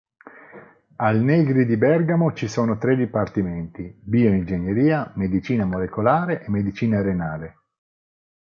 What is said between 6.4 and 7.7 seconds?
e medicina renale.